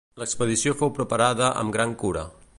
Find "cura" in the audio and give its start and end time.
2.05-2.25